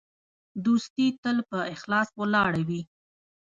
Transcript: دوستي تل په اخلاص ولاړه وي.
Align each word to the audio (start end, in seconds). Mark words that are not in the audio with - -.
دوستي 0.65 1.07
تل 1.23 1.37
په 1.49 1.57
اخلاص 1.73 2.07
ولاړه 2.19 2.61
وي. 2.67 2.81